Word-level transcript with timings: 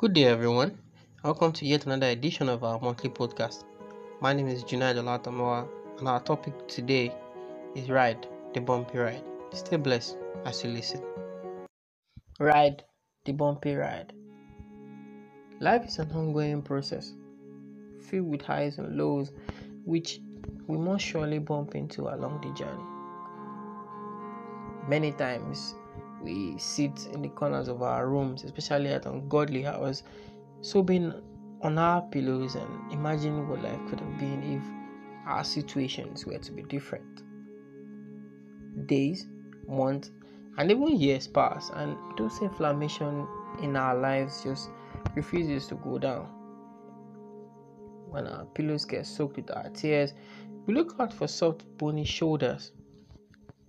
Good 0.00 0.14
day, 0.14 0.24
everyone. 0.24 0.78
Welcome 1.22 1.52
to 1.52 1.66
yet 1.66 1.84
another 1.84 2.06
edition 2.06 2.48
of 2.48 2.64
our 2.64 2.80
monthly 2.80 3.10
podcast. 3.10 3.64
My 4.22 4.32
name 4.32 4.48
is 4.48 4.64
Junaid 4.64 4.96
Olatamoa, 4.96 5.68
and 5.98 6.08
our 6.08 6.20
topic 6.20 6.54
today 6.68 7.14
is 7.74 7.90
Ride, 7.90 8.26
the 8.54 8.62
Bumpy 8.62 8.96
Ride. 8.96 9.22
Stay 9.52 9.76
blessed 9.76 10.16
as 10.46 10.64
you 10.64 10.70
listen. 10.70 11.02
Ride, 12.38 12.82
the 13.26 13.32
Bumpy 13.32 13.74
Ride. 13.74 14.14
Life 15.60 15.84
is 15.84 15.98
an 15.98 16.10
ongoing 16.12 16.62
process 16.62 17.12
filled 18.00 18.30
with 18.30 18.40
highs 18.40 18.78
and 18.78 18.96
lows, 18.96 19.32
which 19.84 20.18
we 20.66 20.78
must 20.78 21.04
surely 21.04 21.40
bump 21.40 21.74
into 21.74 22.08
along 22.08 22.40
the 22.40 22.54
journey. 22.54 22.88
Many 24.88 25.12
times, 25.12 25.74
we 26.22 26.58
sit 26.58 27.06
in 27.12 27.22
the 27.22 27.28
corners 27.28 27.68
of 27.68 27.82
our 27.82 28.08
rooms, 28.08 28.44
especially 28.44 28.88
at 28.88 29.06
ungodly 29.06 29.66
hours, 29.66 30.02
sobbing 30.60 31.12
on 31.62 31.78
our 31.78 32.02
pillows 32.02 32.54
and 32.54 32.92
imagining 32.92 33.48
what 33.48 33.62
life 33.62 33.78
could 33.88 34.00
have 34.00 34.18
been 34.18 34.42
if 34.42 34.62
our 35.28 35.44
situations 35.44 36.26
were 36.26 36.38
to 36.38 36.52
be 36.52 36.62
different. 36.62 37.22
Days, 38.86 39.26
months, 39.68 40.10
and 40.58 40.70
even 40.70 40.98
years 40.98 41.26
pass, 41.26 41.70
and 41.74 41.96
those 42.16 42.40
inflammation 42.40 43.26
in 43.62 43.76
our 43.76 43.96
lives 43.96 44.42
just 44.42 44.70
refuses 45.14 45.66
to 45.68 45.74
go 45.76 45.98
down. 45.98 46.26
When 48.08 48.26
our 48.26 48.44
pillows 48.46 48.84
get 48.84 49.06
soaked 49.06 49.36
with 49.36 49.50
our 49.50 49.68
tears, 49.70 50.14
we 50.66 50.74
look 50.74 50.96
out 50.98 51.12
for 51.12 51.28
soft, 51.28 51.64
bony 51.78 52.04
shoulders 52.04 52.72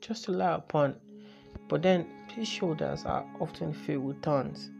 just 0.00 0.24
to 0.24 0.32
lie 0.32 0.54
upon. 0.54 0.96
But 1.72 1.80
then 1.80 2.06
these 2.36 2.48
shoulders 2.48 3.06
are 3.06 3.24
often 3.40 3.72
filled 3.72 4.04
with 4.04 4.22
thorns. 4.22 4.70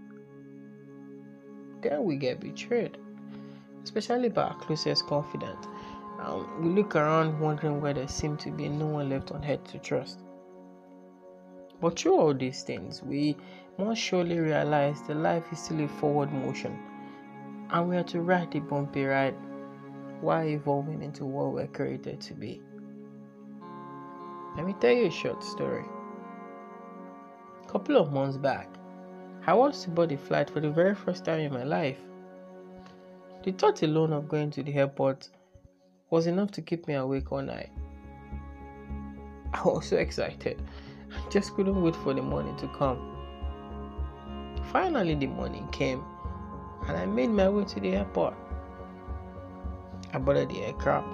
Then 1.80 2.05
we 2.05 2.16
get 2.16 2.38
betrayed, 2.38 2.98
especially 3.83 4.28
by 4.28 4.42
our 4.42 4.55
closest 4.56 5.06
confidant. 5.06 5.56
Um, 6.20 6.47
we 6.61 6.69
look 6.69 6.94
around 6.94 7.41
wondering 7.41 7.80
where 7.80 7.94
there 7.94 8.08
seems 8.08 8.44
to 8.44 8.50
be 8.50 8.69
no 8.69 8.84
one 8.89 9.08
left 9.08 9.33
on 9.33 9.42
earth 9.42 9.64
to 9.72 9.78
trust. 9.78 10.19
But 11.80 11.98
through 11.98 12.19
all 12.19 12.34
these 12.34 12.62
things, 12.62 13.02
we 13.02 13.39
must 13.78 14.02
surely 14.02 14.39
realize 14.39 15.00
that 15.06 15.17
life 15.17 15.50
is 15.50 15.61
still 15.61 15.80
a 15.80 15.89
forward 15.89 16.30
motion, 16.30 16.78
and 17.70 17.89
we 17.89 17.97
are 17.97 18.05
to 18.05 18.20
ride 18.20 18.52
the 18.52 18.61
bumpy 18.61 19.06
ride 19.06 19.34
while 20.20 20.47
evolving 20.47 21.02
into 21.02 21.24
what 21.24 21.55
we're 21.55 21.69
created 21.69 22.20
to 22.20 22.34
be. 22.34 22.61
Let 24.58 24.67
me 24.67 24.74
tell 24.78 24.92
you 24.92 25.06
a 25.06 25.11
short 25.11 25.42
story. 25.42 25.86
Couple 27.73 27.97
of 27.97 28.12
months 28.12 28.37
back, 28.37 28.69
I 29.47 29.55
watched 29.55 29.84
to 29.84 29.91
board 29.91 30.12
a 30.12 30.19
flight 30.19 30.51
for 30.51 30.61
the 30.61 30.69
very 30.69 30.95
first 30.95 31.25
time 31.25 31.41
in 31.41 31.55
my 31.55 31.65
life. 31.65 31.97
The 33.45 33.53
thought 33.53 33.83
alone 33.83 34.12
of 34.12 34.29
going 34.29 34.51
to 34.51 34.62
the 34.62 34.75
airport 34.75 35.31
was 36.11 36.27
enough 36.27 36.51
to 36.51 36.61
keep 36.61 36.87
me 36.87 36.92
awake 36.92 37.33
all 37.33 37.41
night. 37.41 37.70
I 39.55 39.62
was 39.64 39.87
so 39.87 39.97
excited. 39.97 40.61
I 41.17 41.31
just 41.31 41.55
couldn't 41.55 41.81
wait 41.83 41.97
for 41.97 42.12
the 42.12 42.20
morning 42.20 42.55
to 42.56 42.69
come. 42.77 42.98
Finally, 44.70 45.14
the 45.14 45.29
morning 45.29 45.67
came, 45.69 46.05
and 46.89 46.97
I 46.98 47.07
made 47.07 47.31
my 47.31 47.48
way 47.48 47.64
to 47.64 47.81
the 47.81 47.95
airport. 47.95 48.34
I 50.12 50.19
boarded 50.19 50.51
the 50.51 50.61
aircraft, 50.61 51.09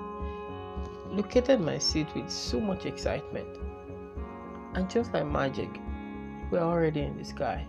located 1.13 1.61
my 1.61 1.79
seat 1.79 2.09
with 2.17 2.29
so 2.29 2.59
much 2.59 2.85
excitement, 2.85 3.47
and 4.75 4.91
just 4.91 5.13
like 5.13 5.25
magic, 5.25 5.69
were 6.51 6.59
already 6.59 7.03
in 7.03 7.17
the 7.19 7.25
sky 7.25 7.67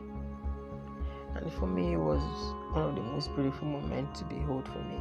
and 1.35 1.52
for 1.53 1.67
me 1.67 1.94
it 1.94 1.97
was 1.97 2.22
one 2.73 2.85
of 2.89 2.95
the 2.95 3.02
most 3.02 3.33
beautiful 3.35 3.67
moments 3.67 4.19
to 4.19 4.25
behold 4.25 4.67
for 4.67 4.80
me. 4.80 4.99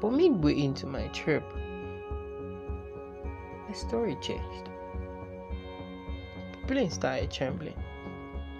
But 0.00 0.12
midway 0.12 0.60
into 0.60 0.86
my 0.86 1.08
trip, 1.08 1.44
my 3.66 3.74
story 3.74 4.16
changed. 4.20 4.68
Feeling 6.66 6.90
started 6.90 7.30
trembling, 7.30 7.82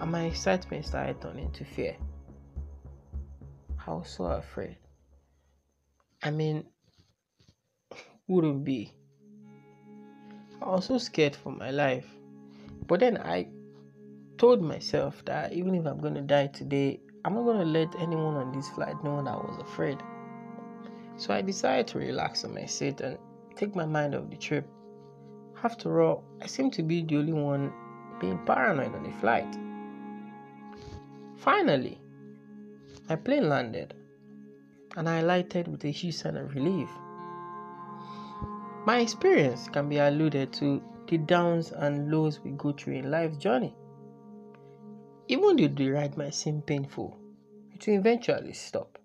and 0.00 0.10
my 0.12 0.24
excitement 0.24 0.86
started 0.86 1.20
turning 1.20 1.50
to 1.52 1.64
fear. 1.64 1.96
I 3.86 3.92
was 3.92 4.08
so 4.08 4.24
afraid. 4.24 4.76
I 6.22 6.30
mean, 6.30 6.64
wouldn't 8.26 8.64
be. 8.64 8.92
I 10.64 10.70
was 10.70 10.86
so 10.86 10.97
scared 10.97 11.36
for 11.36 11.52
my 11.52 11.70
life. 11.70 12.06
But 12.86 13.00
then 13.00 13.19
I 13.19 13.48
told 14.38 14.62
myself 14.62 15.22
that 15.26 15.52
even 15.52 15.75
if 15.75 15.86
I'm 15.86 16.00
going 16.00 16.14
to 16.14 16.22
die 16.22 16.47
today, 16.47 17.00
I'm 17.25 17.34
not 17.34 17.44
going 17.44 17.58
to 17.58 17.66
let 17.66 17.94
anyone 17.97 18.36
on 18.36 18.52
this 18.52 18.69
flight 18.70 19.02
know 19.04 19.22
that 19.22 19.30
I 19.30 19.36
was 19.36 19.58
afraid. 19.60 19.98
So 21.16 21.34
I 21.34 21.42
decided 21.42 21.86
to 21.88 21.98
relax 21.98 22.44
on 22.44 22.54
my 22.54 22.64
seat 22.64 23.02
and 23.02 23.19
take 23.56 23.76
my 23.76 23.84
mind 23.84 24.14
off 24.14 24.30
the 24.30 24.36
trip. 24.36 24.66
After 25.62 26.00
all, 26.00 26.25
I 26.41 26.47
seem 26.47 26.70
to 26.72 26.82
be 26.82 27.02
the 27.02 27.19
only 27.19 27.34
one 27.34 27.72
being 28.19 28.38
paranoid 28.46 28.94
on 28.94 29.02
the 29.02 29.12
flight. 29.20 29.56
Finally, 31.36 32.00
my 33.08 33.16
plane 33.16 33.50
landed 33.50 33.92
and 34.96 35.08
I 35.08 35.19
alighted 35.19 35.69
with 35.69 35.84
a 35.84 35.91
huge 35.91 36.14
sign 36.14 36.38
of 36.38 36.54
relief. 36.54 36.88
My 38.86 38.98
experience 38.98 39.68
can 39.68 39.88
be 39.88 39.96
alluded 39.96 40.52
to 40.54 40.82
the 41.08 41.16
downs 41.16 41.72
and 41.72 42.10
lows 42.10 42.40
we 42.40 42.50
go 42.50 42.72
through 42.72 42.94
in 42.94 43.10
life's 43.10 43.38
journey. 43.38 43.74
Even 45.26 45.56
though 45.56 45.68
the 45.68 45.90
ride 45.90 46.18
might 46.18 46.34
seem 46.34 46.60
painful, 46.60 47.16
it 47.72 47.86
will 47.86 47.94
eventually 47.94 48.52
stop, 48.52 48.98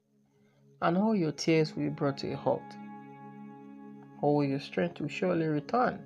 and 0.82 0.98
all 0.98 1.16
your 1.16 1.32
tears 1.32 1.76
will 1.76 1.84
be 1.84 1.90
brought 1.90 2.18
to 2.18 2.34
a 2.34 2.36
halt. 2.36 2.62
All 4.22 4.44
your 4.44 4.60
strength 4.60 5.00
will 5.00 5.08
surely 5.08 5.48
return, 5.48 6.04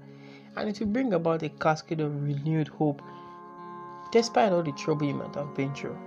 and 0.55 0.69
it 0.69 0.79
will 0.79 0.87
bring 0.87 1.13
about 1.13 1.41
a 1.41 1.49
cascade 1.49 1.99
of 1.99 2.23
renewed 2.23 2.67
hope 2.67 3.01
despite 4.11 4.51
all 4.51 4.61
the 4.61 4.71
trouble 4.73 5.07
you 5.07 5.15
might 5.15 5.33
have 5.33 5.55
been 5.55 5.73
through. 5.73 5.97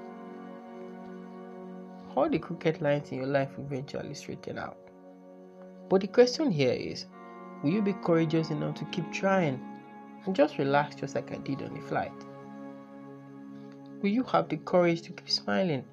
All 2.14 2.30
the 2.30 2.38
crooked 2.38 2.80
lines 2.80 3.10
in 3.10 3.18
your 3.18 3.26
life 3.26 3.58
will 3.58 3.64
eventually 3.64 4.14
straighten 4.14 4.56
out. 4.56 4.78
But 5.88 6.02
the 6.02 6.06
question 6.06 6.52
here 6.52 6.72
is 6.72 7.06
will 7.62 7.70
you 7.70 7.82
be 7.82 7.92
courageous 7.92 8.50
enough 8.50 8.74
to 8.76 8.84
keep 8.86 9.10
trying 9.12 9.60
and 10.24 10.34
just 10.34 10.58
relax 10.58 10.96
just 10.96 11.14
like 11.14 11.32
I 11.32 11.36
did 11.36 11.62
on 11.62 11.74
the 11.74 11.80
flight? 11.80 12.12
Will 14.02 14.10
you 14.10 14.24
have 14.24 14.48
the 14.48 14.58
courage 14.58 15.02
to 15.02 15.12
keep 15.12 15.30
smiling 15.30 15.84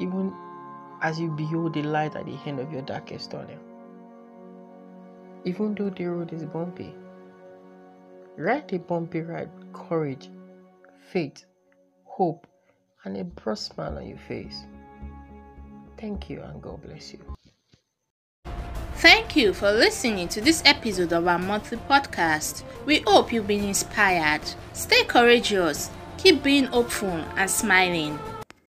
even 0.00 0.32
as 1.02 1.20
you 1.20 1.30
behold 1.30 1.74
the 1.74 1.82
light 1.82 2.16
at 2.16 2.26
the 2.26 2.38
end 2.46 2.60
of 2.60 2.72
your 2.72 2.82
darkest 2.82 3.30
tunnel? 3.30 3.58
Even 5.44 5.74
though 5.74 5.90
the 5.90 6.06
road 6.06 6.32
is 6.32 6.44
bumpy, 6.44 6.94
ride 8.36 8.72
a 8.72 8.78
bumpy 8.78 9.20
ride 9.20 9.50
with 9.58 9.72
courage, 9.72 10.30
faith, 11.10 11.44
hope, 12.04 12.46
and 13.04 13.16
a 13.16 13.24
broad 13.24 13.58
smile 13.58 13.98
on 13.98 14.06
your 14.06 14.18
face. 14.18 14.64
Thank 15.98 16.30
you 16.30 16.42
and 16.42 16.62
God 16.62 16.82
bless 16.82 17.12
you. 17.12 17.18
Thank 19.02 19.34
you 19.34 19.52
for 19.52 19.72
listening 19.72 20.28
to 20.28 20.40
this 20.40 20.62
episode 20.64 21.12
of 21.12 21.26
our 21.26 21.36
monthly 21.36 21.78
podcast. 21.90 22.62
We 22.86 23.00
hope 23.04 23.32
you've 23.32 23.48
been 23.48 23.64
inspired. 23.64 24.42
Stay 24.74 25.02
courageous 25.02 25.90
Keep 26.18 26.44
being 26.44 26.66
hopeful 26.66 27.08
and 27.36 27.50
smiling. 27.50 28.16